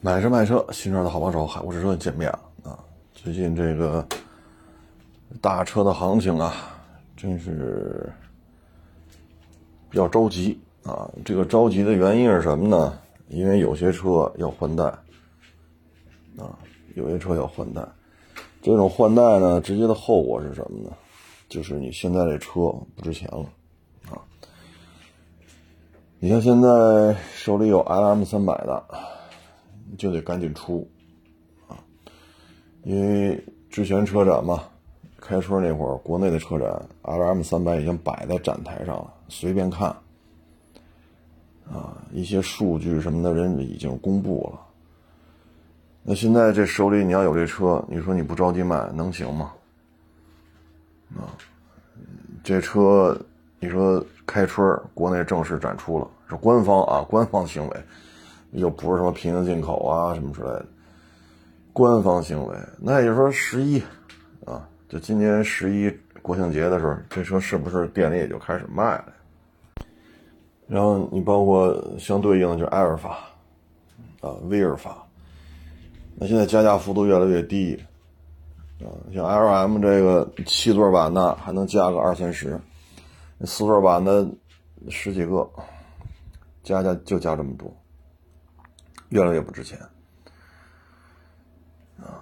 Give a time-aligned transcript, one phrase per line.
[0.00, 2.78] 买车卖车，新车的好帮手，海沃士车见面了啊！
[3.14, 4.06] 最近这个
[5.40, 6.54] 大车的行情啊，
[7.16, 8.08] 真是
[9.90, 11.10] 比较着急啊！
[11.24, 12.96] 这个着急的原因是什么呢？
[13.26, 14.84] 因为有些车要换代
[16.36, 16.56] 啊，
[16.94, 17.82] 有些车要换代。
[18.62, 20.92] 这种换代呢，直接的后果是什么呢？
[21.48, 22.60] 就是你现在这车
[22.94, 23.44] 不值钱了
[24.12, 24.22] 啊！
[26.20, 28.84] 你像现在手里有 LM 三百的。
[29.96, 30.88] 就得赶紧出，
[31.68, 31.78] 啊，
[32.82, 34.64] 因为之前车展嘛，
[35.20, 39.88] 开春那会儿，国内的车展，LM 三百已经摆在展台上了，随便看，
[41.70, 44.60] 啊，一些数据什么的人已经公布了。
[46.02, 49.52] 那现在这手里你要有这车，你说你不着急卖能行吗？
[51.16, 51.32] 啊，
[52.42, 53.18] 这车
[53.60, 57.76] 你说开春国内正式展出了，是官方啊，官方行为。
[58.52, 60.66] 又不是什么平行进口啊什么之类的，
[61.72, 62.56] 官方行为。
[62.78, 63.82] 那也就是说十一，
[64.44, 69.12] 啊，就今年十一国庆节的时候，这车是不是店里也就开始卖了？
[70.66, 73.18] 然后你包括相对应的就是埃尔法，
[74.20, 75.06] 啊，威尔法，
[76.14, 77.74] 那现在加价幅度越来越低，
[78.80, 82.60] 啊，像 L M 这个七座版的还能加个二三十，
[83.44, 84.28] 四座版的
[84.90, 85.48] 十几个，
[86.62, 87.74] 加价就加这么多。
[89.10, 89.78] 越来越不值钱，
[91.98, 92.20] 啊，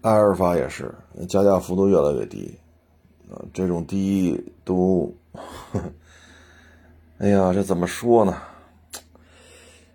[0.00, 0.94] 阿尔法也是，
[1.28, 2.58] 加价幅度越来越低，
[3.30, 5.14] 啊，这种低都，
[7.18, 8.40] 哎呀，这怎么说呢？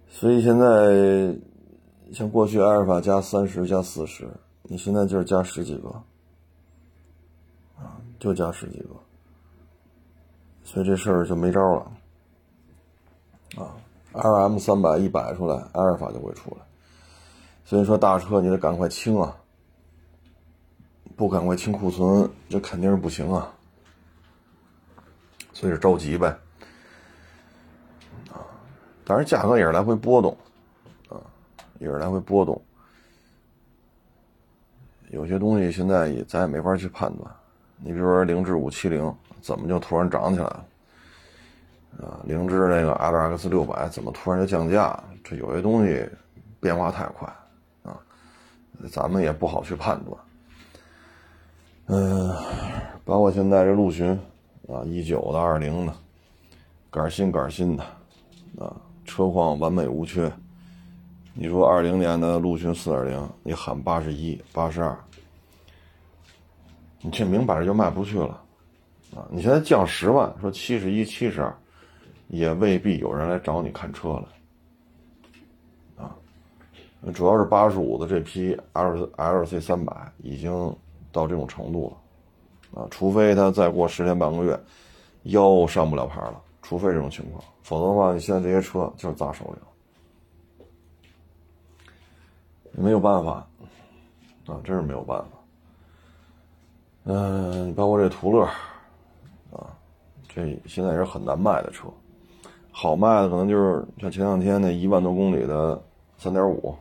[0.09, 1.35] 所以现在
[2.13, 4.29] 像过去阿尔法加三十加四十，
[4.63, 5.89] 你现在就是加十几个，
[7.77, 8.89] 啊，就加十几个，
[10.63, 11.91] 所以这事儿就没招了，
[13.63, 13.73] 啊。
[14.13, 16.57] L M 三百一摆出来，阿尔法就会出来。
[17.63, 19.35] 所以说大车你得赶快清啊，
[21.15, 23.53] 不赶快清库存，这肯定是不行啊。
[25.53, 26.27] 所以是着急呗，
[28.31, 28.41] 啊，
[29.05, 30.35] 当然价格也是来回波动，
[31.09, 31.21] 啊，
[31.79, 32.59] 也是来回波动。
[35.09, 37.31] 有些东西现在也咱也没法去判断。
[37.77, 40.65] 你比如说凌志五七零，怎么就突然涨起来了？
[41.97, 44.97] 啊，凌志那个 L X 六百怎么突然就降价？
[45.23, 46.07] 这有些东西
[46.59, 47.27] 变化太快
[47.83, 47.97] 啊，
[48.89, 50.17] 咱们也不好去判断。
[51.87, 52.33] 嗯，
[53.03, 54.11] 包括现在这陆巡
[54.67, 55.93] 啊，一九的、二零的，
[56.89, 57.83] 杆新杆新的
[58.57, 58.73] 啊，
[59.05, 60.31] 车况完美无缺。
[61.33, 64.97] 你说二零年的陆巡四点零，你喊八十一、八十二，
[67.01, 68.41] 你这明摆着就卖不去了
[69.15, 69.27] 啊！
[69.29, 71.55] 你现在降十万，说七十一、七十二。
[72.29, 74.27] 也未必有人来找你看车了，
[75.97, 76.15] 啊，
[77.11, 80.51] 主要是八十五的这批 L L C 三百已经
[81.11, 81.91] 到这种程度
[82.71, 84.59] 了，啊，除非他再过十天半个月
[85.23, 89.59] 腰上不了牌了，除非这种情况，否则的话，你现在这些车就是砸手里
[90.61, 90.67] 了，
[92.73, 93.47] 没有办法，
[94.45, 95.27] 啊，真是没有办法，
[97.05, 98.45] 嗯，包括这途乐，
[99.51, 99.75] 啊，
[100.27, 101.91] 这现在也是很难卖的车。
[102.81, 105.83] 好卖的可能就是像前两天那一万多公里的
[106.17, 106.73] 三点五，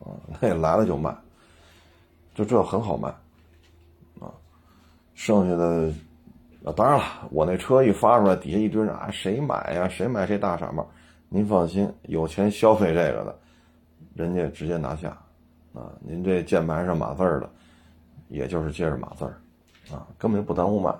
[0.00, 1.14] 啊，那也来了就卖，
[2.34, 3.10] 就这很好卖，
[4.20, 4.32] 啊，
[5.14, 5.92] 剩下的
[6.64, 9.86] 啊，当然了，我那车一发出来，底下一堆人啊，谁买呀？
[9.86, 10.88] 谁买谁大傻帽？
[11.28, 13.38] 您放心，有钱消费这个的，
[14.14, 15.10] 人家直接拿下，
[15.74, 17.50] 啊，您这键盘上码字的，
[18.28, 19.36] 也就是接着码字儿，
[19.94, 20.90] 啊，根本就不耽误卖，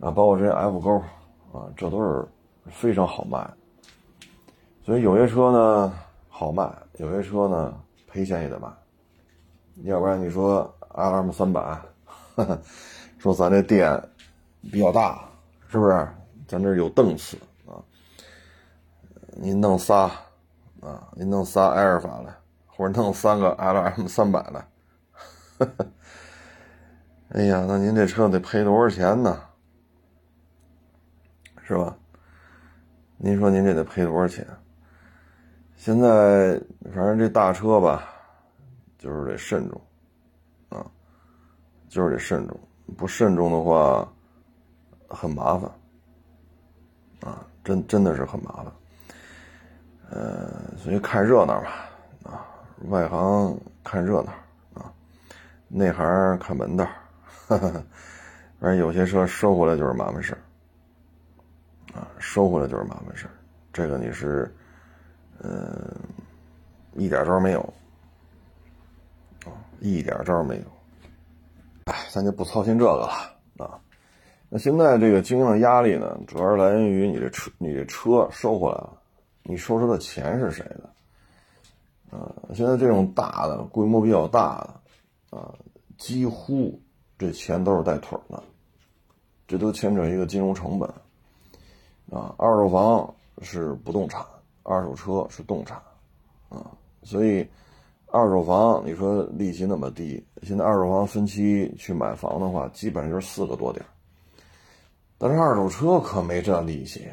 [0.00, 0.98] 啊，包括这些 F 勾，
[1.56, 2.26] 啊，这都是。
[2.70, 3.48] 非常好卖，
[4.84, 5.92] 所以有些车呢
[6.28, 8.68] 好卖，有些车呢赔钱也得卖。
[9.84, 11.80] 要不然你说 L M 三百，
[13.18, 14.02] 说咱这店
[14.70, 15.28] 比较大，
[15.68, 16.08] 是不是？
[16.46, 17.36] 咱这有档次
[17.66, 17.76] 啊，
[19.32, 20.10] 您弄仨
[20.80, 22.34] 啊，您弄仨埃尔法来，
[22.66, 24.68] 或者弄三个 L M 三百来，
[27.28, 29.40] 哎呀，那您这车得赔多少钱呢？
[31.62, 31.94] 是吧？
[33.20, 34.46] 您说您这得赔多少钱？
[35.74, 36.60] 现在
[36.94, 38.08] 反正这大车吧，
[38.96, 39.80] 就是得慎重，
[40.68, 40.86] 啊，
[41.88, 42.56] 就是得慎重，
[42.96, 44.08] 不慎重的话，
[45.08, 45.68] 很麻烦，
[47.20, 48.72] 啊，真真的是很麻烦，
[50.10, 51.90] 呃，所以看热闹吧，
[52.22, 52.46] 啊，
[52.88, 54.32] 外行看热闹，
[54.80, 54.92] 啊，
[55.66, 56.84] 内行看门道，
[57.48, 57.72] 哈哈，
[58.60, 60.38] 反正有些车收回来就是麻烦事儿。
[61.94, 63.32] 啊，收回来就是麻烦事儿，
[63.72, 64.54] 这个你是，
[65.42, 65.96] 嗯，
[66.94, 67.60] 一点招没有，
[69.44, 70.62] 啊，一点招没有。
[71.84, 73.06] 哎，咱就不操心这个了
[73.56, 73.80] 啊。
[74.50, 78.92] 那现在这个经营的压力呢，主要是来源于你这车，你这车收回来了，
[79.42, 82.16] 你收车的钱是谁的？
[82.16, 84.58] 啊，现在这种大的规模比较大
[85.30, 85.54] 的，啊，
[85.96, 86.80] 几乎
[87.18, 88.42] 这钱都是带腿的，
[89.46, 90.90] 这都牵扯一个金融成本。
[92.10, 94.24] 啊，二手房是不动产，
[94.62, 95.76] 二手车是动产，
[96.48, 96.70] 啊，
[97.02, 97.46] 所以
[98.06, 103.84] 二手房你说利息那么低，现在二手房分期去买房的话，基本上就是四个多点
[105.18, 107.08] 但是二手车可没这利息，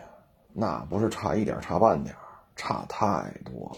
[0.54, 2.16] 那不是差一点差半点
[2.56, 3.78] 差太多了。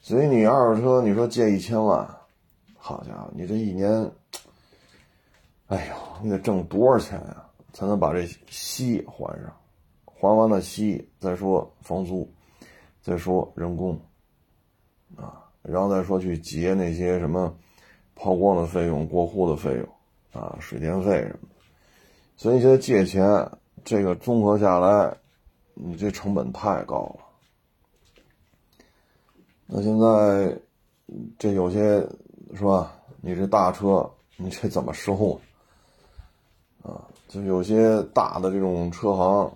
[0.00, 2.08] 所以你二手车，你说借一千万，
[2.76, 4.10] 好家伙，你这一年，
[5.66, 9.52] 哎呦，你得挣多少钱呀，才能把这息还上？
[10.18, 12.26] 还完了息，再说房租，
[13.02, 14.00] 再说人工，
[15.14, 17.54] 啊，然后再说去结那些什么
[18.14, 19.88] 抛光的费用、过户的费用，
[20.42, 21.54] 啊，水电费什么的。
[22.36, 23.50] 所以现在借钱，
[23.84, 25.14] 这个综合下来，
[25.74, 27.24] 你这成本太高了。
[29.66, 30.58] 那现在
[31.38, 31.98] 这有些
[32.54, 32.92] 是吧？
[33.20, 35.38] 你这大车，你这怎么收？
[36.82, 39.52] 啊，就有些大的这种车行。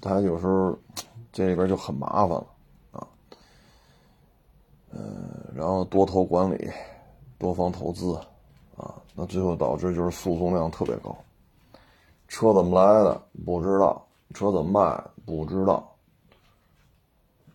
[0.00, 0.76] 他有时候
[1.32, 2.46] 这里边就很麻烦了
[2.90, 3.06] 啊，
[4.90, 6.68] 嗯，然后多头管理，
[7.38, 8.14] 多方投资
[8.76, 11.16] 啊，那最后导致就是诉讼量特别高，
[12.26, 14.04] 车怎么来的不知道，
[14.34, 15.94] 车怎么卖不知道，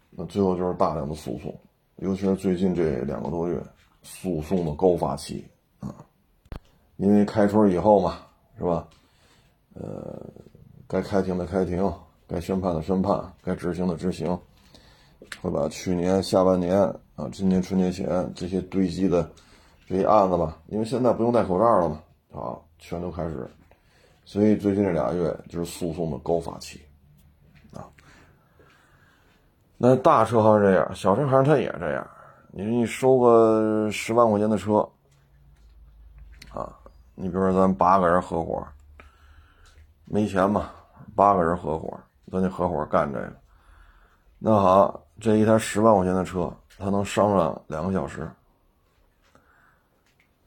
[0.10, 1.54] 那最后就是大量的诉讼，
[1.98, 3.62] 尤其是最近这两个多月，
[4.04, 5.46] 诉讼的高发期
[5.80, 5.94] 啊，
[6.96, 8.20] 因为开春以后嘛，
[8.58, 8.88] 是吧？
[9.74, 10.22] 呃。
[10.88, 11.94] 该开庭的开庭，
[12.28, 14.40] 该宣判的宣判，该执行的执行，
[15.42, 16.80] 会把去年下半年
[17.18, 19.30] 啊，今年春节前这些堆积的
[19.86, 22.02] 这些案子吧，因为现在不用戴口罩了嘛，
[22.32, 23.46] 啊，全都开始，
[24.24, 26.82] 所以最近这俩月就是诉讼的高发期，
[27.74, 27.84] 啊，
[29.78, 32.08] 那大车行这样，小车行它也这样，
[32.52, 34.88] 你说你收个十万块钱的车，
[36.54, 36.74] 啊，
[37.14, 38.66] 你比如说咱八个人合伙，
[40.06, 40.72] 没钱嘛。
[41.18, 42.00] 八个人合伙，
[42.32, 43.34] 咱就合伙干这个。
[44.38, 48.30] 那好，这一台十万块钱的车，他能商量两个小时，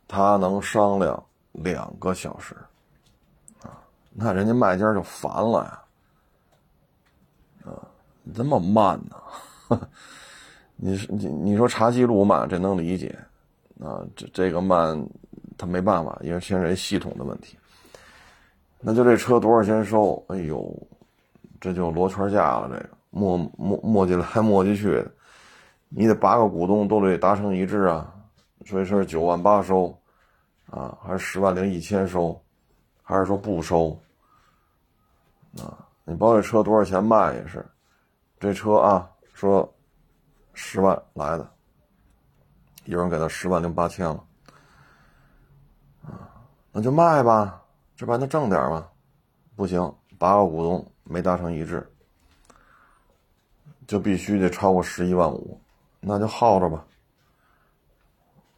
[0.06, 1.20] 他能商量
[1.54, 2.54] 两个小时，
[3.64, 3.82] 啊，
[4.12, 5.82] 那人家卖家就烦了呀，
[7.64, 7.74] 啊，
[8.32, 9.16] 这么慢呢？
[10.82, 13.18] 你你你说查记录慢，这能理解，
[13.80, 15.04] 啊，这这个慢，
[15.58, 17.58] 他没办法，因为牵扯系统的问题。
[18.80, 20.24] 那就这车多少钱收？
[20.28, 20.74] 哎呦，
[21.60, 22.68] 这就罗圈价了。
[22.68, 25.10] 这个磨磨磨叽来 磨叽去的，
[25.90, 28.14] 你得八个股东都得达成一致啊。
[28.64, 29.94] 所以说是九万八收，
[30.70, 32.40] 啊，还是十万零一千收，
[33.02, 33.98] 还是说不收？
[35.58, 37.64] 啊，你包这车多少钱卖也是，
[38.38, 39.70] 这车啊，说
[40.54, 41.50] 十万来的，
[42.84, 44.24] 有人给他十万零八千了，
[46.02, 46.32] 啊，
[46.72, 47.59] 那就卖吧。
[48.00, 48.88] 这不还能挣点吗？
[49.54, 51.86] 不行，八个股东没达成一致，
[53.86, 55.60] 就必须得超过十一万五，
[56.00, 56.82] 那就耗着吧。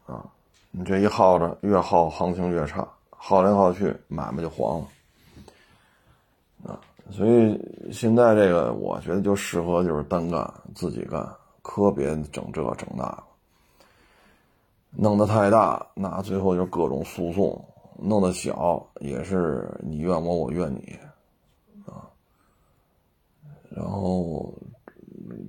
[0.07, 0.25] 啊，
[0.71, 4.87] 你这一耗着，越耗行情越差，耗来耗去，买卖就黄了。
[6.71, 6.79] 啊，
[7.11, 7.61] 所以
[7.93, 11.29] 现在这个，我觉得就适合就是单干，自己干，
[11.63, 13.25] 可别整这整那，
[14.91, 17.69] 弄得太大，那最后就各种诉讼。
[17.99, 20.99] 弄得小也是你怨我，我怨你，
[21.87, 22.09] 啊，
[23.71, 24.53] 然后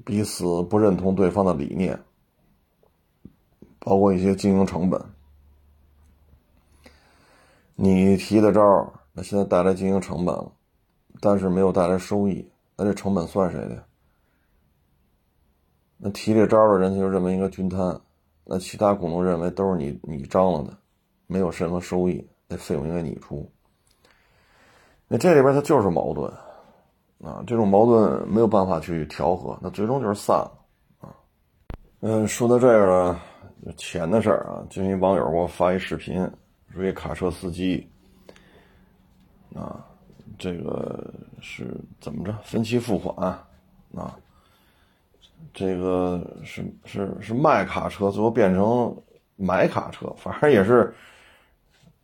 [0.06, 2.00] 彼此不认同对方的理念，
[3.80, 5.02] 包括一些经营成本。
[7.76, 10.52] 你提的招那现在带来经营成本了，
[11.20, 12.48] 但是没有带来收益，
[12.78, 13.84] 那这成本算谁的？
[15.98, 18.00] 那提这招的人就认为应该均摊，
[18.44, 20.78] 那其他股东认为都是你你张罗的，
[21.28, 22.28] 没有任何收益。
[22.54, 23.52] 那费用应该你出，
[25.08, 26.32] 那这里边它就是矛盾，
[27.24, 30.52] 啊，这种矛盾没有办法去调和，那最终就是散了，
[31.00, 31.10] 啊，
[32.02, 33.20] 嗯，说到这儿了，
[33.76, 36.30] 钱的事儿啊，就一网友给我发一视频，
[36.72, 37.90] 说一卡车司机，
[39.56, 39.84] 啊，
[40.38, 43.30] 这个是怎么着分期付款，
[43.96, 44.16] 啊，
[45.56, 48.96] 这个是是是卖卡车，最后变成
[49.38, 50.94] 买卡车，反正也是。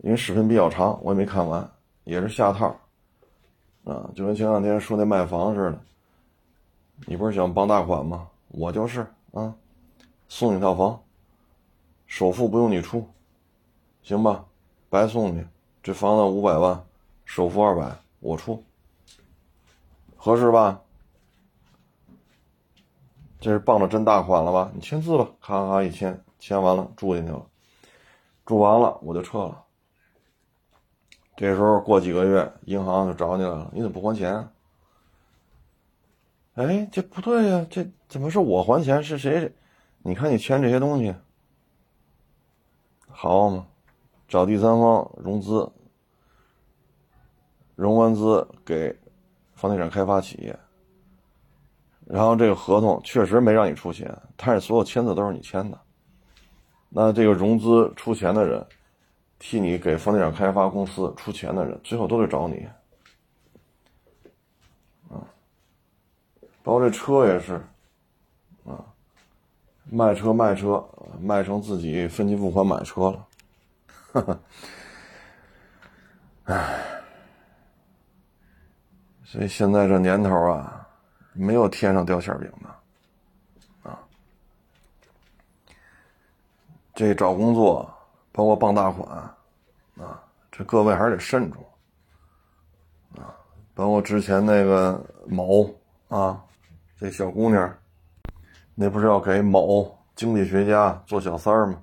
[0.02, 1.70] 因为视频比较长，我也没看完，
[2.06, 2.68] 也是下套，
[3.84, 5.82] 啊，就跟前两天说那卖房似的，
[7.06, 8.30] 你不是想傍大款吗？
[8.48, 9.54] 我就是啊，
[10.28, 11.02] 送你套房，
[12.08, 13.08] 首付不用你出，
[14.02, 14.46] 行吧？
[14.90, 15.46] 白送你，
[15.84, 16.82] 这房子五百万，
[17.26, 18.64] 首付二百，我出，
[20.16, 20.82] 合适吧？
[23.42, 24.72] 这是傍着真大款了吧？
[24.74, 27.46] 你签字吧，咔咔一签，签完了住进去了，
[28.46, 29.66] 住完了我就撤了。
[31.40, 34.46] 这时候过几个月，银行就找你来了，你怎么不还钱？
[36.56, 39.02] 哎，这不对呀，这怎么是我还钱？
[39.02, 39.50] 是谁？
[40.00, 41.16] 你看你签这些东西，
[43.08, 43.66] 好嘛？
[44.28, 45.72] 找第三方融资，
[47.76, 48.94] 融完资给
[49.54, 50.60] 房地产开发企业，
[52.06, 55.80] 然后这个合同确实没让你出钱，但是所有签字都是你签的。
[56.90, 58.68] 那这个融资出钱的人，
[59.40, 62.68] 替你给房地产开发公司出钱的人，最后都得找你。
[65.10, 65.26] 啊
[66.62, 67.54] 包括这车也是，
[68.64, 68.86] 啊，
[69.86, 70.88] 卖车卖车
[71.20, 73.28] 卖成自己分期付款买车了，
[74.12, 74.40] 哈哈，
[76.44, 77.02] 唉，
[79.24, 80.88] 所以现在这年头啊，
[81.34, 84.00] 没有天上掉馅饼的，啊，
[86.94, 87.92] 这找工作
[88.32, 89.18] 包括傍大款，
[89.98, 91.64] 啊，这各位还是得慎重，
[93.16, 93.36] 啊，
[93.74, 95.70] 包括之前那个某
[96.08, 96.44] 啊。
[97.02, 97.74] 这小姑娘，
[98.76, 101.82] 那不是要给某经济学家做小三儿吗？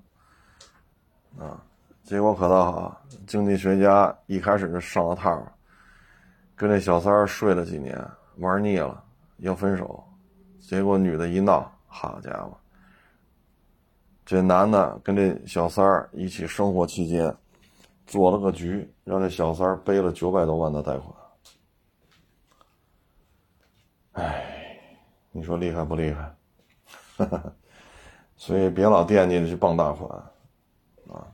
[1.38, 1.56] 啊，
[2.04, 5.42] 结果可倒好，经济学家一开始就上了套，
[6.54, 7.98] 跟这小三儿睡了几年，
[8.36, 9.02] 玩腻了，
[9.38, 10.06] 要分手。
[10.60, 12.54] 结果女的一闹，好家伙，
[14.26, 17.34] 这男的跟这小三儿一起生活期间，
[18.06, 21.14] 做了个局，让这小三儿背了九百多万的贷款。
[24.12, 24.52] 哎。
[25.32, 26.34] 你说厉害不厉害？
[28.38, 30.10] 所以别老惦记着去傍大款，
[31.10, 31.28] 啊，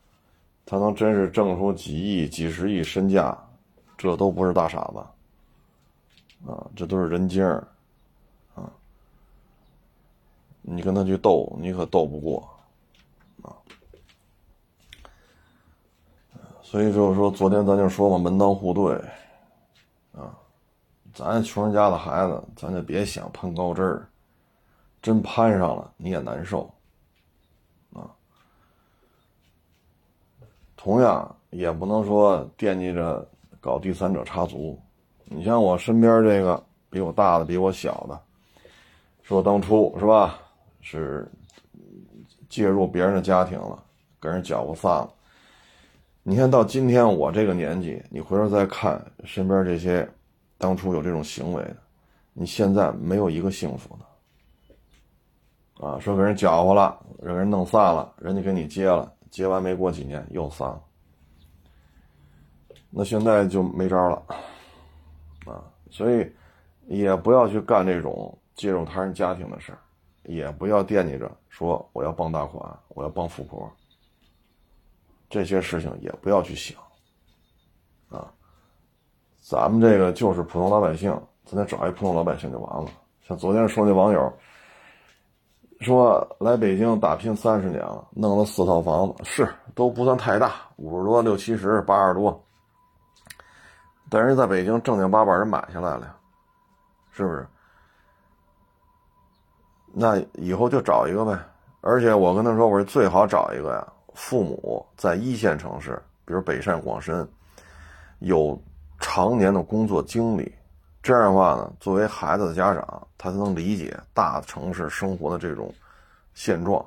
[0.67, 3.39] 他能真是挣出几亿、几十亿身价，
[3.97, 4.99] 这都不是大傻子，
[6.51, 7.65] 啊，这都是人精儿，
[8.57, 8.69] 啊，
[10.63, 12.51] 你跟他去斗，你可斗不过，
[13.43, 13.55] 啊，
[16.73, 18.95] 所以就是说，昨天咱就说嘛，门当户对，
[20.19, 20.33] 啊。
[21.13, 24.09] 咱穷人家的孩子，咱就别想攀高枝儿，
[25.03, 26.73] 真攀上了你也难受，
[27.93, 28.09] 啊。
[30.75, 33.29] 同样也不能说惦记着
[33.61, 34.81] 搞第三者插足。
[35.25, 38.19] 你像我身边这个比我大的、比我小的，
[39.23, 40.39] 说当初是吧，
[40.81, 41.31] 是
[42.49, 43.85] 介入别人的家庭了，
[44.19, 45.13] 跟人搅和散了。
[46.23, 50.09] 你看到今天我这个年纪，你回头再看身边这些。
[50.59, 51.77] 当初有这种行为的，
[52.33, 60.81] 你现在没有一个幸福的，啊，说给人搅和了，让人弄散了，人家给你结了，结完没过几年又散了，
[62.91, 64.23] 那现在就没招了，
[65.47, 66.31] 啊，所以
[66.87, 69.79] 也不要去干这种介入他人家庭的事儿，
[70.23, 73.69] 也不要惦记着说我要傍大款，我要傍富婆，
[75.33, 76.79] 这些事情也不要去想，
[78.11, 78.31] 啊。
[79.41, 81.11] 咱们这个就是普通老百姓，
[81.47, 82.91] 咱得找一普通老百姓就完了。
[83.27, 84.31] 像昨天说那网友
[85.81, 92.45] 说来北京打拼三十年了，弄了四套房子，是都不算太大，五十多、六七十、八十多，
[94.11, 96.15] 但是在北京正经八百人买下来了，
[97.11, 97.49] 是不是？
[99.95, 101.39] 那以后就找一个呗。
[101.81, 107.29] 而且我跟他说，我说最好找一个呀，父母在一线城市，比如北上广深，
[108.19, 108.61] 有。
[109.05, 110.55] 常年的工作经历，
[111.03, 115.75] 这样的话呢，作为孩子的家长，他才能理解大城市生活的这种
[116.35, 116.87] 现状。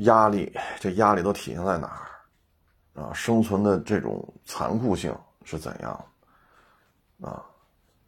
[0.00, 3.00] 压力，这压力都体现在哪儿？
[3.00, 6.04] 啊，生存的这种残酷性是怎样？
[7.22, 7.42] 啊，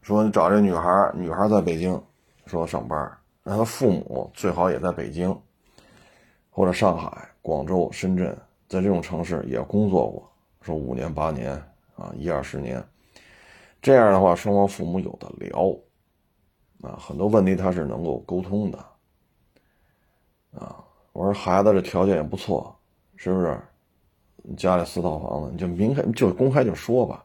[0.03, 1.99] 说你找这女孩，女孩在北京，
[2.45, 5.35] 说上班，那她父母最好也在北京，
[6.51, 8.37] 或者上海、广州、深圳，
[8.69, 11.61] 在这种城市也工作过，说五年八年。
[11.97, 12.81] 啊，一二十年，
[13.83, 15.77] 这样的话，双方父母有的聊，
[16.89, 18.79] 啊，很多问题他是能够沟通的，
[20.53, 20.77] 啊，
[21.13, 22.73] 我说孩子这条件也不错，
[23.17, 23.61] 是不是？
[24.57, 27.25] 家里四套房子，你就明开就公开就说吧，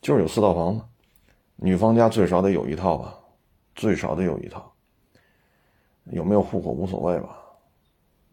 [0.00, 0.82] 就是有四套房子，
[1.54, 3.16] 女方家最少得有一套吧，
[3.76, 4.68] 最少得有一套，
[6.06, 7.37] 有没有户口无所谓吧，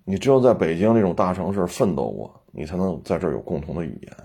[0.06, 4.18] 你只有在北京这种大城市奋斗过，你才能在这儿有共同的语言。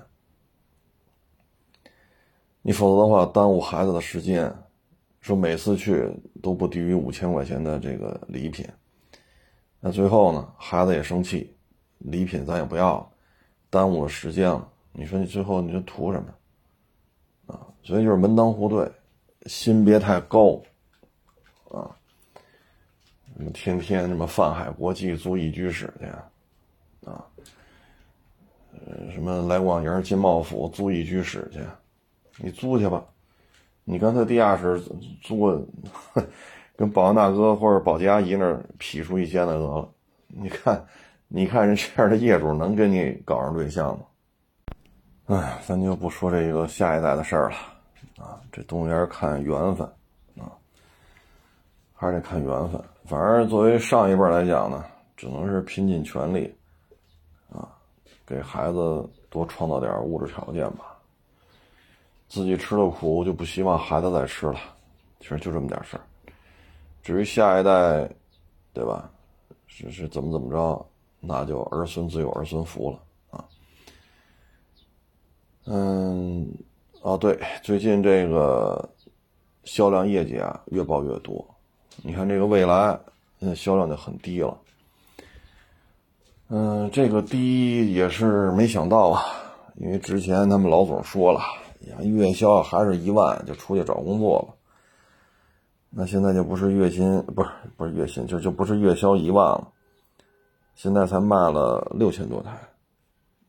[2.63, 4.55] 你否则的话，耽误孩子的时间，
[5.23, 6.07] 说每次去
[6.43, 8.69] 都不低于五千块钱的这个礼品，
[9.81, 11.57] 那最后呢，孩子也生气，
[11.99, 13.11] 礼品咱也不要，
[13.71, 14.69] 耽误了时间了。
[14.93, 17.55] 你说你最后你就图什么？
[17.55, 18.93] 啊，所以就是门当户对，
[19.47, 20.61] 心别太高，
[21.71, 21.97] 啊，
[23.41, 26.05] 什么天天什么泛海国际租一居室去，
[27.11, 27.25] 啊，
[28.73, 31.61] 呃，什么来广营金茂府租一居室去，
[32.37, 33.03] 你租去吧，
[33.85, 34.81] 你干脆地下室
[35.23, 35.67] 租个。
[36.77, 39.87] 跟保安大哥或者保洁阿姨那儿劈出一间来得了，
[40.29, 40.83] 你看，
[41.29, 45.37] 你看人这样的业主能跟你搞上对象吗？
[45.37, 47.57] 哎，咱就不说这个下一代的事儿了
[48.25, 49.87] 啊，这东西还是看缘分
[50.39, 50.49] 啊，
[51.93, 52.83] 还是得看缘分。
[53.05, 54.85] 反正作为上一辈来讲呢，
[55.17, 56.55] 只能是拼尽全力
[57.51, 57.77] 啊，
[58.25, 60.97] 给孩子多创造点物质条件吧。
[62.29, 64.61] 自己吃了苦，就不希望孩子再吃了。
[65.19, 66.03] 其实就这么点事儿。
[67.03, 68.09] 至于下一代，
[68.73, 69.11] 对吧？
[69.67, 70.87] 是是怎么怎么着，
[71.19, 73.45] 那就儿孙自有儿孙福了啊。
[75.65, 76.49] 嗯，
[77.03, 78.89] 哦对，最近这个
[79.65, 81.45] 销量业绩啊越报越多。
[82.03, 82.99] 你看这个未来，
[83.39, 84.59] 现在，销量就很低了。
[86.49, 89.23] 嗯，这个低也是没想到啊，
[89.77, 91.41] 因为之前他们老总说了，
[91.89, 94.55] 呀，月销还是一万就出去找工作了。
[95.91, 99.69] 那现在就不是月薪，不是不是月薪，就就不是月销一万了。
[100.75, 102.51] 现在才卖了六千多台，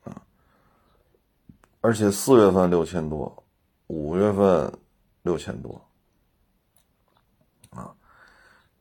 [0.04, 0.22] 啊，
[1.80, 3.44] 而且四月份六千多，
[3.88, 4.72] 五月份
[5.22, 5.82] 六千多，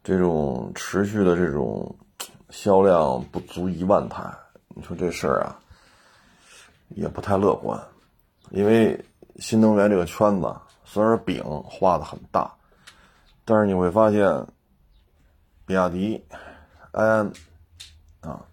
[0.02, 1.95] 这种持续的这种
[2.50, 4.25] 销量不足一万台，
[4.69, 5.59] 你说这事儿啊，
[6.88, 7.80] 也不太乐观。
[8.50, 8.99] 因为
[9.37, 10.54] 新能源这个圈子
[10.85, 12.50] 虽然饼画的很大。
[13.42, 14.47] 但是你会发现，
[15.66, 16.23] 比亚迪、
[16.92, 17.33] 安安
[18.21, 18.47] 啊、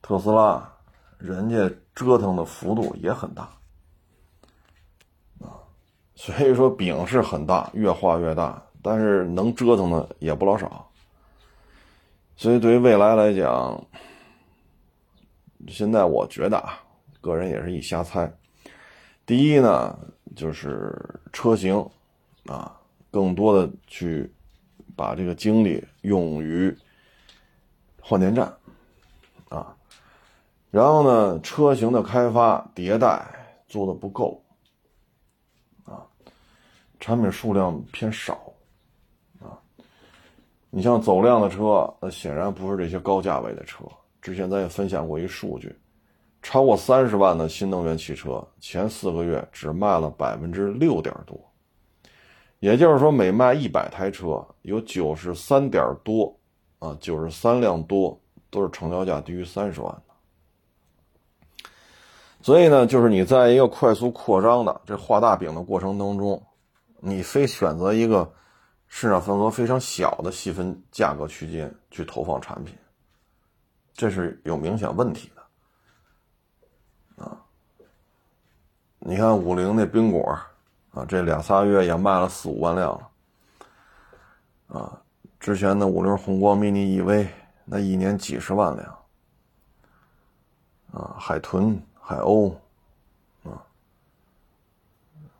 [0.00, 0.68] 特斯拉，
[1.16, 3.48] 人家折腾的幅度也很大
[5.38, 5.62] 啊，
[6.16, 10.90] 所以说饼是很大，越画越大，但是能折腾的也不老少。
[12.36, 13.82] 所以对于未来来讲，
[15.68, 16.82] 现在我觉得啊，
[17.20, 18.30] 个人也是一瞎猜。
[19.24, 19.98] 第一呢，
[20.36, 21.88] 就是车型
[22.46, 22.78] 啊。
[23.10, 24.32] 更多的去
[24.96, 26.74] 把这个精力用于
[28.00, 28.50] 换电站
[29.50, 29.76] 啊，
[30.70, 33.22] 然后呢，车型的开发迭代
[33.68, 34.42] 做的不够
[35.84, 36.08] 啊，
[36.98, 38.51] 产品数量偏少。
[40.74, 43.84] 你像走量的车，那显然不是这些高价位的车。
[44.22, 45.78] 之前咱也分享过一数据，
[46.40, 51.38] 超过三十万的新能源汽车，前四个月只卖了百分之六点多。
[52.60, 56.34] 也就是说，每卖一百台车，有九十三点多，
[56.78, 61.68] 啊，九十三辆多都是成交价低于三十万的。
[62.40, 66.42] 所以呢，就是你在一个快速扩张的这画大饼的过程当中，
[66.98, 68.32] 你非选择一个
[68.94, 72.76] 市场份额非常小的细分价格区间去投放产品，
[73.94, 77.24] 这是有明显问题的。
[77.24, 77.40] 啊，
[78.98, 80.38] 你看五菱那冰果。
[80.92, 84.78] 啊，这俩仨月也卖了四五万辆了。
[84.78, 85.02] 啊，
[85.40, 87.28] 之前的五菱宏光 mini EV
[87.64, 88.98] 那一年几十万辆。
[90.92, 92.54] 啊，海豚、海鸥，
[93.42, 93.64] 啊，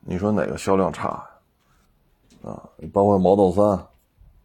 [0.01, 1.23] 你说哪个销量差？
[2.43, 3.87] 啊，包括 Model 三，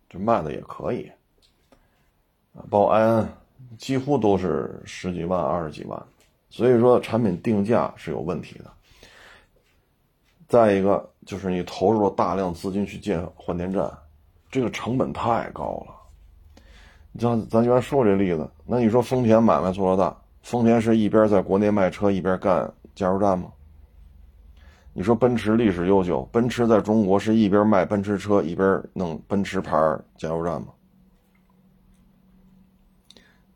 [0.10, 1.12] 这卖的也可以。
[2.54, 3.30] 啊，包括安安，
[3.78, 6.02] 几乎都是十几万、二十几万。
[6.50, 8.66] 所以说，产品定价是有问题的。
[10.48, 13.92] 再一个就是你投入了大量资金去建换电站，
[14.50, 15.94] 这个成本太高了。
[17.12, 23.52] 你像咱原来说这例子，那你说丰田买卖做得大，丰田是一边在国内卖车一边干加油站吗？
[24.98, 29.78] 你说奔驰历史悠久，奔驰在中国是一边卖奔驰车一边弄奔驰牌
[30.18, 30.70] 加油站吗？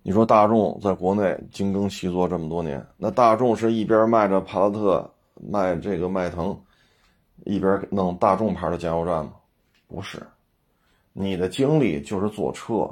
[0.04, 6.56] 你说大众在国内精耕细作这么多年，那大众是一边卖着帕萨特卖这个迈腾？
[7.43, 9.34] 一边弄大众牌的加油站吗？
[9.88, 10.21] 不是，
[11.12, 12.88] 你的精力就是做车，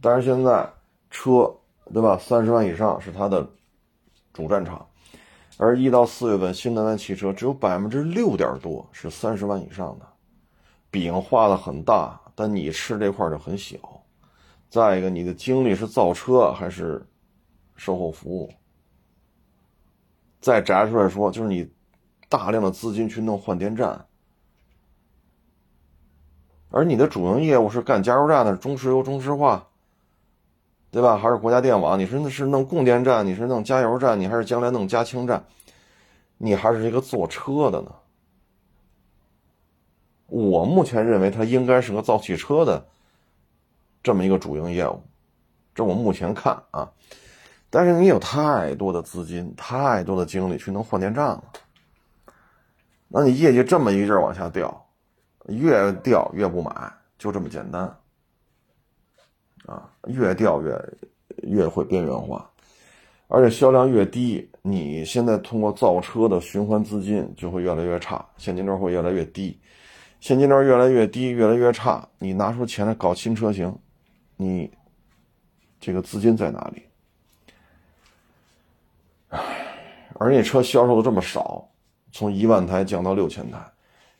[0.00, 0.68] 但是现在
[1.08, 1.54] 车
[1.92, 2.18] 对吧？
[2.18, 3.48] 三十万以上是它的
[4.32, 4.84] 主战场，
[5.56, 10.06] 而一到四月份新能源汽车只有百分之六点多是三十万以上的，
[10.90, 13.76] 饼画的很大，但你吃这块就很小。
[14.68, 17.06] 再一个，你的精力是造车还是
[17.76, 18.50] 售后服务？
[20.40, 21.70] 再摘出来说，就是你。
[22.26, 24.06] 大量的资金去弄换电站，
[26.68, 29.68] 而你的主营业务是干加油站的中石油、中石化，
[30.94, 31.18] 对吧？
[31.18, 31.98] 还是国家电网？
[31.98, 35.44] 你说那是弄供电站，你是弄加油站，你还是将来弄加氢站？
[36.38, 37.92] 你还是一个做车的呢？
[40.28, 42.86] 我目前认为它应该是个造汽车的
[44.04, 45.02] 这么一个主营业务，
[45.74, 46.88] 这我目前看啊。
[47.70, 51.42] 但是你有太多的资金，太多的精力去弄换电站了，
[53.08, 54.86] 那你业绩这么一阵往下掉，
[55.46, 57.92] 越掉越不买，就这么简单。
[59.66, 60.78] 啊，越掉越
[61.42, 62.50] 越会边缘化，
[63.28, 69.58] 而且销量越低，你现在通过造车的循环资金就会越来越差，现金流会越来越低，
[70.20, 73.74] 现金流越来越低，越来越差，你拿出钱来搞新车型，
[74.36, 74.70] 你
[75.80, 76.82] 这个资金在哪里？
[79.28, 79.40] 唉，
[80.18, 81.66] 而且车销售的这么少，
[82.12, 83.58] 从一万台降到六千台，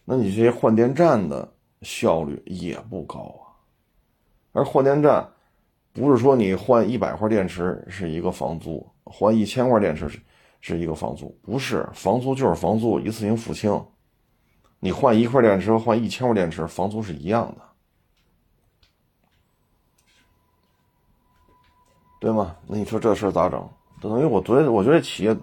[0.07, 1.47] 那你这些换电站的
[1.83, 3.53] 效率也不高啊，
[4.53, 5.29] 而换电站。
[5.95, 10.21] 不是说你换一百块电池是一个房租，换一千块电池是
[10.61, 13.81] 是一个房租，不是房租就是房租，一次性付清。
[14.81, 17.63] 你换一块电池和换一千块电池，房租是一样的，
[22.21, 22.57] 对吗？
[22.67, 23.67] 那你说这事咋整？
[24.03, 25.35] 等于我昨天我觉得企业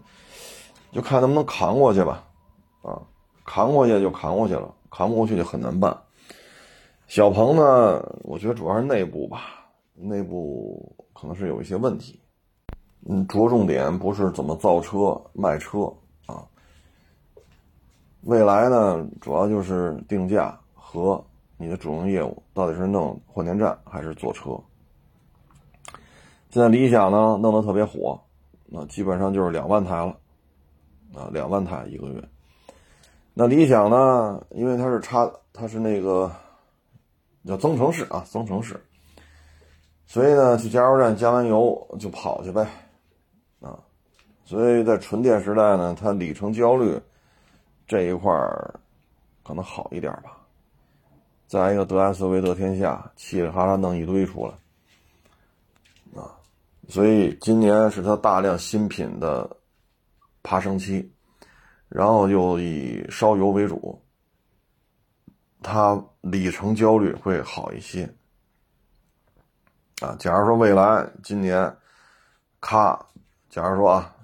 [0.91, 2.27] 就看能不能扛过去吧，
[2.81, 3.01] 啊，
[3.45, 5.97] 扛过去就扛过去了，扛不过去就很难办。
[7.07, 9.60] 小鹏呢，我觉得主要是内部吧。
[10.01, 12.19] 内部可能是有一些问题，
[13.07, 15.93] 嗯，着重点不是怎么造车卖车
[16.25, 16.47] 啊。
[18.21, 21.23] 未来呢，主要就是定价和
[21.57, 24.59] 你的主营业务到底是弄换电站还是做车。
[26.49, 28.19] 现在理想呢弄得特别火，
[28.65, 30.17] 那基本上就是两万台了，
[31.13, 32.23] 啊，两万台一个月。
[33.33, 36.31] 那理想呢，因为它是插，它是那个
[37.45, 38.79] 叫增程式啊，增程式。
[40.11, 42.67] 所以呢，去加油站加完油就跑去呗，
[43.61, 43.79] 啊，
[44.43, 46.99] 所以在纯电时代呢，它里程焦虑
[47.87, 48.77] 这一块儿
[49.41, 50.37] 可能好一点吧。
[51.47, 56.35] 再一个，得 SUV 得天下，嘁里哈啦弄一堆出来，啊，
[56.89, 59.49] 所以今年是它大量新品的
[60.43, 61.09] 爬升期，
[61.87, 63.97] 然后又以烧油为主，
[65.63, 68.13] 它里程焦虑会好一些。
[70.01, 71.77] 啊，假如说未来今年，
[72.59, 73.05] 咔，
[73.51, 74.15] 假如说啊，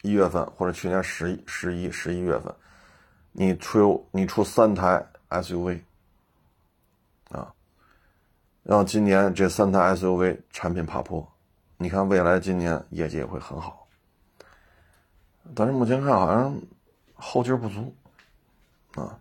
[0.00, 2.54] 一月份或者去年十一、十一、十一月份，
[3.32, 5.78] 你出你出三台 SUV，
[7.28, 7.52] 啊，
[8.62, 11.30] 然后今年这三台 SUV 产品爬坡，
[11.76, 13.86] 你看未来今年业绩也会很好，
[15.54, 16.58] 但是目前看好像
[17.12, 17.94] 后劲不足，
[18.94, 19.20] 啊，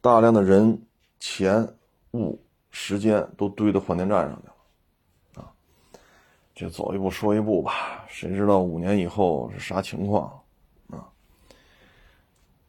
[0.00, 0.80] 大量的人、
[1.20, 1.68] 钱、
[2.12, 4.53] 物、时间都堆到换电站上去了。
[6.54, 10.30] 就走一步说一步吧，谁知道五年以后是啥情况
[10.88, 11.02] 啊？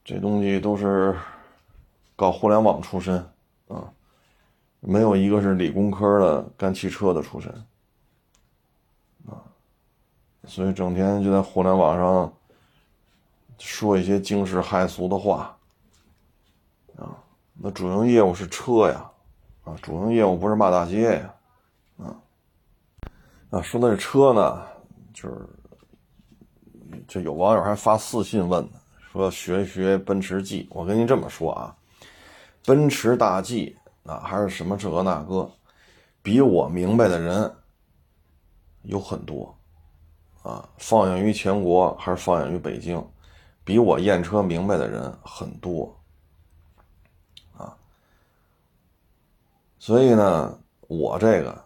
[0.03, 1.15] 这东西都是
[2.15, 3.17] 搞互联网出身
[3.67, 3.93] 啊，
[4.79, 7.51] 没有一个是理工科的干汽车的出身
[9.27, 9.37] 啊，
[10.45, 12.33] 所以整天就在互联网上
[13.59, 15.55] 说一些惊世骇俗的话
[16.97, 17.13] 啊。
[17.53, 19.11] 那主营业务是车呀，
[19.63, 21.35] 啊，主营业务不是骂大街呀，
[21.99, 22.15] 啊。
[23.51, 24.65] 啊，说的这车呢，
[25.13, 25.47] 就是
[27.07, 28.79] 这有网友还发私信问呢，
[29.11, 30.67] 说学一学奔驰 G。
[30.71, 31.75] 我跟您这么说啊，
[32.65, 35.49] 奔驰大 G 啊，还是什么这个那个，
[36.21, 37.55] 比我明白的人
[38.81, 39.55] 有很多
[40.41, 40.67] 啊。
[40.77, 43.01] 放眼于全国，还是放眼于北京，
[43.63, 45.95] 比我验车明白的人很多
[47.55, 47.77] 啊。
[49.79, 51.64] 所以呢，我这个。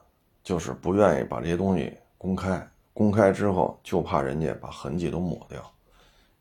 [0.49, 5.61] 就是不愿意把这些东西公开，公开之后就怕人家把痕迹都抹掉，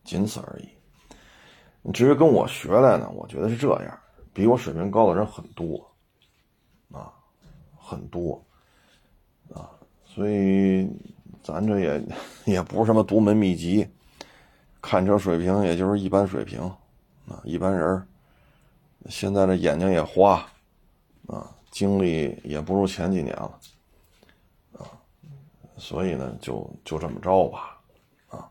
[0.02, 0.68] 仅此而已。
[1.82, 3.98] 你至于跟我学来呢，我觉得是这样，
[4.32, 5.86] 比我水平高的人很多，
[6.90, 7.12] 啊，
[7.76, 8.42] 很多，
[9.52, 9.68] 啊，
[10.06, 10.88] 所以
[11.42, 12.02] 咱这也
[12.46, 13.86] 也不是什么独门秘籍，
[14.80, 16.62] 看车水平也就是一般水平，
[17.28, 18.02] 啊，一般人
[19.10, 20.48] 现在这眼睛也花，
[21.26, 23.60] 啊，精力也不如前几年了。
[25.78, 27.78] 所以呢，就就这么着吧，
[28.28, 28.50] 啊，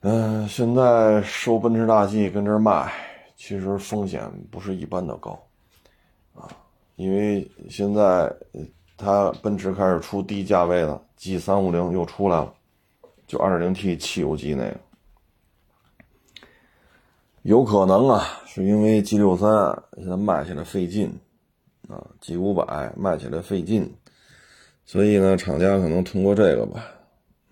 [0.00, 2.92] 嗯，现在收奔驰大 G 跟这儿卖，
[3.36, 5.42] 其实风险不是一般的高，
[6.34, 6.46] 啊，
[6.96, 8.30] 因为现在
[8.98, 12.54] 它奔驰开始出低价位了，G 三五零又出来了，
[13.26, 14.76] 就二点零 T 汽油机那个，
[17.42, 19.50] 有可能啊，是因为 G 六三
[19.96, 21.18] 现在卖起来费劲，
[21.88, 23.90] 啊，G 五百卖起来费劲。
[24.88, 26.86] 所以呢，厂家可能通过这个吧，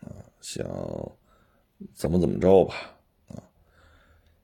[0.03, 0.07] 啊，
[0.41, 0.65] 想
[1.93, 2.75] 怎么怎么着吧，
[3.27, 3.43] 啊，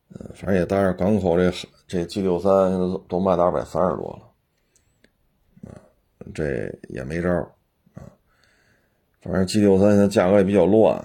[0.08, 1.52] 嗯，反正也带着港口这
[1.86, 4.10] 这 G 六三现在都卖到二百三十多
[5.62, 5.78] 了，啊，
[6.34, 7.30] 这也没招
[7.94, 8.02] 啊，
[9.20, 10.96] 反正 G 六三现在价格也比较乱，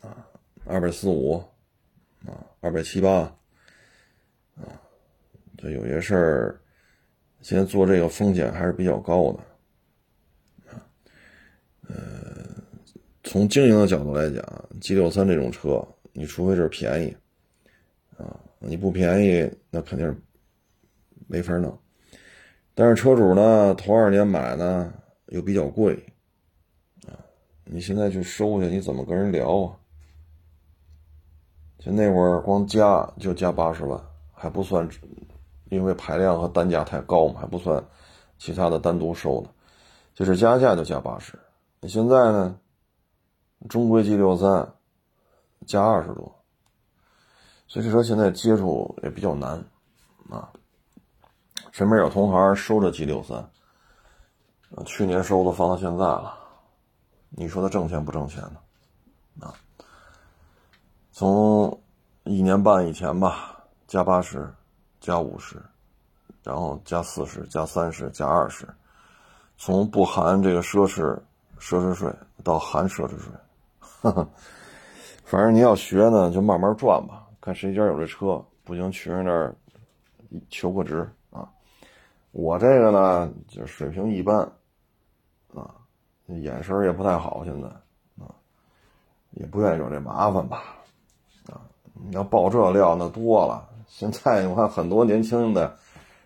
[0.00, 0.24] 啊，
[0.64, 1.42] 二百四五，
[2.24, 3.10] 啊，二百七八，
[4.54, 4.78] 啊，
[5.58, 6.60] 这有些事儿，
[7.40, 9.40] 现在做这个风险还是比较高的。
[13.24, 14.44] 从经营的角度来讲
[14.80, 17.16] ，G 六三这种车，你除非是便宜，
[18.18, 20.14] 啊，你不便宜，那肯定是
[21.28, 21.78] 没法弄。
[22.74, 24.92] 但是车主呢，头二年买呢
[25.28, 25.94] 又比较贵，
[27.06, 27.16] 啊，
[27.64, 29.76] 你现在去收去，你怎么跟人聊啊？
[31.78, 33.98] 就那会儿光加就加八十万，
[34.32, 34.86] 还不算，
[35.70, 37.82] 因为排量和单价太高嘛，还不算
[38.36, 39.48] 其他的单独收的，
[40.12, 41.32] 就是加价就加八十。
[41.88, 42.58] 现在呢？
[43.68, 44.74] 中规 G 六三
[45.66, 46.42] 加二十多，
[47.68, 49.64] 所以这车现在接触也比较难
[50.28, 50.50] 啊。
[51.70, 53.48] 身边有同行收着 G 六三，
[54.84, 56.36] 去年收的放到现在了，
[57.30, 59.46] 你说他挣钱不挣钱呢？
[59.46, 59.54] 啊，
[61.12, 61.80] 从
[62.24, 64.52] 一年半以前吧，加八十，
[65.00, 65.62] 加五十，
[66.42, 68.68] 然后加四十，加三十，加二十，
[69.56, 71.16] 从不含这个奢侈
[71.62, 73.32] 奢侈税到含奢侈税。
[75.24, 79.54] 反正你要学呢，就慢慢转吧，看谁家有这车，不行去人那儿
[80.50, 81.48] 求个职啊。
[82.32, 84.40] 我这个呢，就水平一般
[85.54, 85.70] 啊，
[86.26, 87.68] 眼神也不太好，现在
[88.22, 88.34] 啊，
[89.30, 90.64] 也不愿意有这麻烦吧
[91.46, 91.62] 啊。
[91.94, 95.78] 你要爆这料那多了，现在我看很多年轻的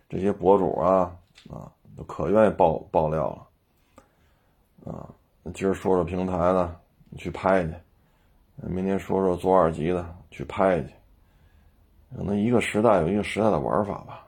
[0.08, 1.14] 这些博主啊
[1.50, 3.28] 啊，都可愿意爆爆料
[4.84, 5.06] 了啊。
[5.52, 6.80] 今儿说说平台的。
[7.08, 7.72] 你去拍去，
[8.56, 10.92] 明天说说做二级的去拍去，
[12.16, 14.26] 可能一个时代有一个时代的玩法吧，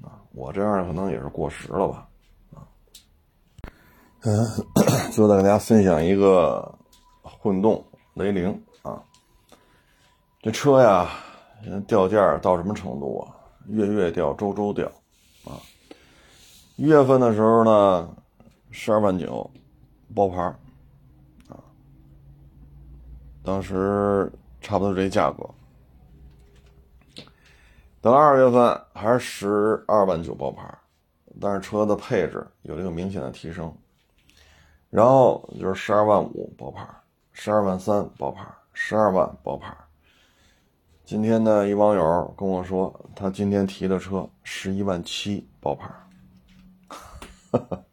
[0.00, 2.08] 啊，我这样可能也是过时了吧，
[2.54, 2.62] 啊，
[4.22, 4.46] 嗯，
[5.10, 6.72] 最后再给大家分享一个
[7.20, 8.48] 混动雷凌
[8.82, 9.02] 啊，
[10.40, 11.10] 这车呀，
[11.64, 13.34] 现在掉价到什么程度啊？
[13.66, 14.86] 月月掉，周周掉，
[15.44, 15.58] 啊，
[16.76, 18.08] 一月份的时候呢，
[18.70, 19.50] 十二万九，
[20.14, 20.42] 包牌。
[20.42, 20.56] 啊
[23.42, 25.48] 当时差不多这价格，
[28.02, 30.72] 等二月份还是十二万九包牌，
[31.40, 33.74] 但是车的配置有了一个明显的提升，
[34.90, 36.86] 然后就是十二万五包牌，
[37.32, 39.74] 十二万三包牌，十二万包牌。
[41.02, 45.90] 今天呢，一网友跟我说，他今天提的车十一万七包牌。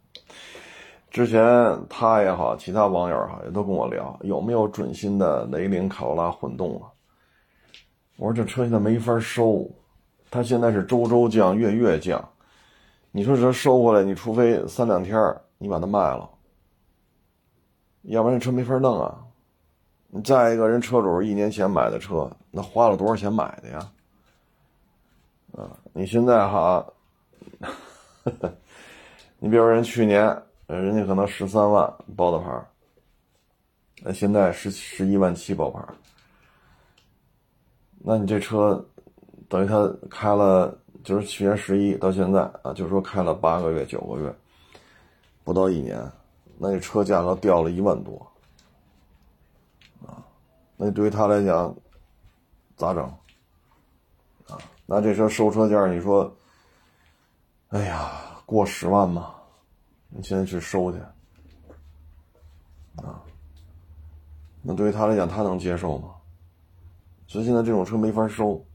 [1.17, 1.41] 之前
[1.89, 6.86] 他也好，其他网友哈也都跟我聊有没有准新的雷凌卡罗拉混动啊？
[8.17, 9.67] 我说这车现在没法收，
[10.30, 12.23] 它现在是周周降，月月降。
[13.12, 15.17] 你说这收回来，你除非三两天
[15.58, 16.30] 你把它卖了，
[18.03, 19.17] 要不然这车没法弄啊。
[20.23, 23.91] 再一个人车主一年前买的车，那花了多少钱买的呀？
[25.58, 26.86] 啊，你现在哈，
[29.39, 30.39] 你比如说人去年。
[30.75, 32.65] 人家可能十三万包的牌
[34.03, 35.82] 那现在十十一万七包牌
[37.99, 38.86] 那你这车
[39.49, 44.36] 等于他开了，就是去年十一到现在啊，就是说开了八个月、九个月，
[45.43, 45.99] 不到一年，
[46.58, 48.30] 那你车价格掉了一万多
[50.06, 50.19] 啊，
[50.75, 51.73] 那对于他来讲
[52.75, 53.03] 咋整
[54.47, 54.60] 啊？
[54.86, 56.36] 那这车收车价，你说，
[57.69, 58.12] 哎呀，
[58.45, 59.34] 过十万吗？
[60.09, 60.99] 你现在去收去，
[62.97, 63.21] 啊，
[64.61, 66.15] 那对于他来讲，他能接受吗？
[67.27, 68.65] 所以现在这种车没法收，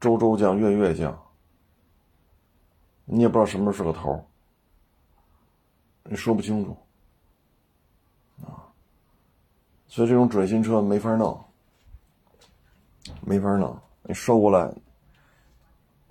[0.00, 1.16] 周周降，月月降，
[3.04, 4.28] 你也不知道什么时候是个头，
[6.02, 6.76] 你说不清楚，
[8.42, 8.66] 啊，
[9.86, 11.44] 所以这种准新车没法弄，
[13.22, 14.74] 没法弄，你收过来，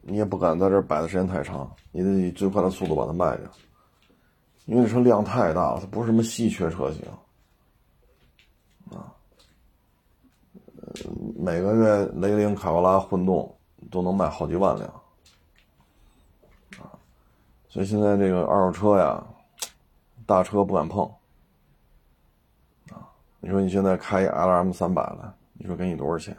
[0.08, 3.50] 你也不敢在这摆的时间太长，你得以最快的速度把它卖掉。
[4.66, 7.04] 因为这车量太大了，它不是什么稀缺车型，
[8.92, 9.14] 啊，
[11.36, 13.56] 每个月雷凌、卡罗拉混动
[13.92, 14.88] 都能卖好几万辆，
[16.80, 16.94] 啊，
[17.68, 19.24] 所以现在这个二手车呀，
[20.26, 21.04] 大车不敢碰，
[22.92, 26.36] 啊，你说你现在开一 L M 三百了，你说给你多少钱？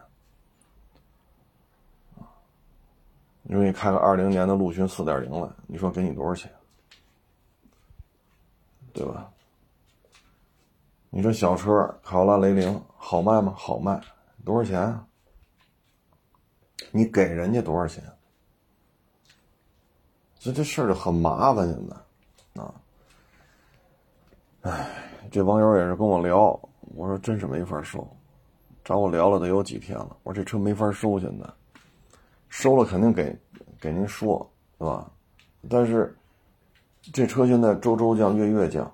[2.18, 2.26] 啊，
[3.48, 6.50] 你说你开个二零年的陆巡四点零来，你说给你多少钱？
[8.92, 9.30] 对吧？
[11.10, 13.54] 你说小车卡罗拉雷凌好卖吗？
[13.56, 14.00] 好卖，
[14.44, 14.98] 多少钱？
[16.90, 18.02] 你给人家多少钱？
[20.38, 22.74] 所以这事儿就很麻烦，现在啊，
[24.62, 24.88] 哎，
[25.30, 26.58] 这网友也是跟我聊，
[26.94, 28.06] 我说真是没法收，
[28.84, 31.46] 找我聊了得有几天了，我说这车没法收，现在
[32.48, 33.36] 收了肯定给
[33.80, 35.10] 给您说，对吧？
[35.68, 36.16] 但是
[37.12, 38.90] 这车现在周周降，月月降，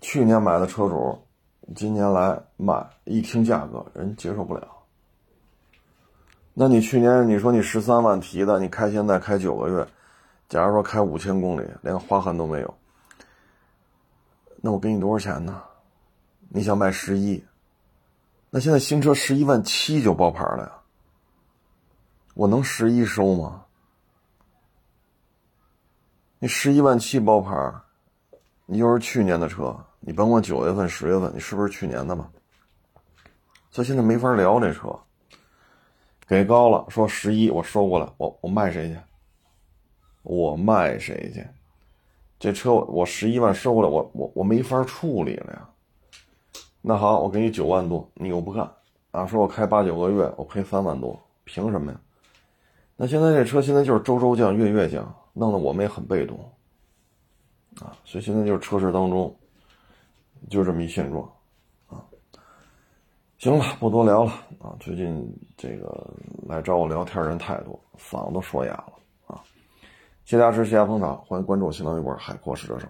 [0.00, 1.18] 去年买的车主，
[1.74, 4.68] 今年来买，一听价格人接受不了。
[6.52, 9.86] 那你去年你说你十三万提的，你开现在开九个月，
[10.48, 12.74] 假如说开五千公里，连划痕都没有，
[14.60, 15.62] 那我给你多少钱呢？
[16.48, 17.42] 你想卖十一，
[18.50, 20.72] 那现在新车十一万七就包牌了呀，
[22.34, 23.64] 我能十一收吗？
[26.40, 27.72] 你十一万七包牌，
[28.66, 32.28] 你又是去年的车，你甭管九月份、十月份，你是不是去年的嘛？
[33.70, 34.98] 所以现在没法聊这车。
[36.26, 38.98] 给高了，说十一我收过来，我我卖谁去？
[40.22, 41.46] 我卖谁去？
[42.40, 45.68] 这车我十一万收过来，我我我没法处理了呀。
[46.80, 48.68] 那好，我给你九万多，你又不干
[49.12, 49.24] 啊？
[49.24, 52.00] 说我开八九个月，我赔三万多，凭什么呀？
[53.04, 56.38] 那现在这车现在就是周周降，月月降，弄得我们也很被动
[57.78, 57.92] 啊。
[58.02, 59.36] 所以现在就是车市当中
[60.48, 61.22] 就这么一现状。
[61.86, 62.00] 啊
[63.36, 64.72] 行了，不多聊了啊！
[64.80, 66.10] 最近这个
[66.48, 68.94] 来找我聊天人太多，嗓子都说哑了
[69.26, 69.44] 啊！
[70.24, 72.88] 谢谢大家支持，谢谢捧场，欢迎关注新浪微博“海阔试车手”。